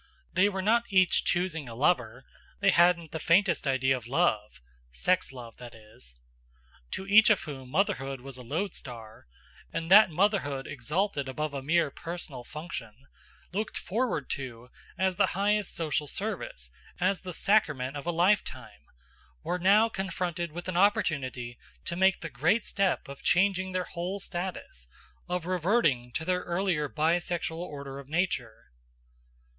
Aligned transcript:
They 0.33 0.49
were 0.49 0.63
not 0.63 0.85
each 0.89 1.25
choosing 1.25 1.69
a 1.69 1.75
lover; 1.75 2.25
they 2.59 2.71
hadn't 2.71 3.11
the 3.11 3.19
faintest 3.19 3.67
idea 3.67 3.95
of 3.95 4.07
love 4.07 4.59
sex 4.91 5.31
love, 5.31 5.57
that 5.57 5.75
is. 5.75 6.15
These 6.15 6.15
girls 6.15 6.83
to 6.89 7.05
each 7.07 7.29
of 7.29 7.41
whom 7.43 7.69
motherhood 7.69 8.19
was 8.19 8.35
a 8.37 8.41
lodestar, 8.41 9.27
and 9.71 9.91
that 9.91 10.09
motherhood 10.09 10.65
exalted 10.65 11.29
above 11.29 11.53
a 11.53 11.61
mere 11.61 11.91
personal 11.91 12.43
function, 12.43 13.05
looked 13.51 13.77
forward 13.77 14.27
to 14.31 14.71
as 14.97 15.17
the 15.17 15.27
highest 15.37 15.75
social 15.75 16.07
service, 16.07 16.71
as 16.99 17.21
the 17.21 17.31
sacrament 17.31 17.95
of 17.95 18.07
a 18.07 18.11
lifetime 18.11 18.81
were 19.43 19.59
now 19.59 19.87
confronted 19.87 20.51
with 20.51 20.67
an 20.67 20.77
opportunity 20.77 21.59
to 21.85 21.95
make 21.95 22.21
the 22.21 22.29
great 22.31 22.65
step 22.65 23.07
of 23.07 23.21
changing 23.21 23.71
their 23.71 23.83
whole 23.83 24.19
status, 24.19 24.87
of 25.29 25.45
reverting 25.45 26.11
to 26.13 26.25
their 26.25 26.41
earlier 26.41 26.87
bi 26.87 27.19
sexual 27.19 27.61
order 27.61 27.99
of 27.99 28.09
nature. 28.09 28.71